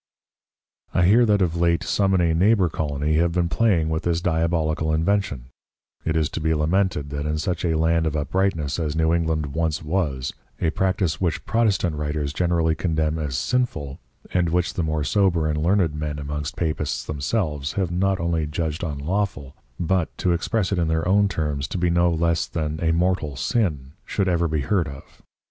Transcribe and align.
I 0.95 1.05
hear 1.05 1.27
that 1.27 1.43
of 1.43 1.55
late 1.55 1.83
some 1.83 2.15
in 2.15 2.21
a 2.21 2.33
Neighbour 2.33 2.69
Colony 2.69 3.17
have 3.17 3.31
been 3.33 3.47
playing 3.49 3.89
with 3.89 4.01
this 4.01 4.19
Diabolical 4.19 4.91
invention: 4.91 5.51
It 6.03 6.15
is 6.15 6.27
to 6.29 6.39
be 6.41 6.55
lamented, 6.55 7.11
that 7.11 7.27
in 7.27 7.37
such 7.37 7.63
a 7.63 7.77
Land 7.77 8.07
of 8.07 8.15
Uprightness 8.17 8.79
as 8.79 8.95
New 8.95 9.13
England 9.13 9.53
once 9.53 9.83
was, 9.83 10.33
a 10.59 10.71
Practice 10.71 11.21
which 11.21 11.45
Protestant 11.45 11.97
Writers 11.97 12.33
generally 12.33 12.73
condemn 12.73 13.19
as 13.19 13.37
sinful, 13.37 13.99
and 14.33 14.49
which 14.49 14.73
the 14.73 14.81
more 14.81 15.03
sober 15.03 15.45
and 15.47 15.61
learned 15.61 15.93
Men 15.93 16.17
amongst 16.17 16.55
Papists 16.55 17.05
themselves 17.05 17.73
have 17.73 17.91
not 17.91 18.19
only 18.19 18.47
judged 18.47 18.83
unlawful, 18.83 19.55
but 19.79 20.17
(to 20.17 20.31
express 20.33 20.71
it 20.71 20.79
in 20.79 20.87
their 20.87 21.07
own 21.07 21.27
terms) 21.27 21.67
to 21.67 21.77
be 21.77 21.91
no 21.91 22.09
less 22.09 22.47
than 22.47 22.79
a 22.83 22.91
Mortal 22.91 23.35
Sin, 23.35 23.91
should 24.03 24.27
ever 24.27 24.47
be 24.47 24.61
heard 24.61 24.87
of. 24.87 25.21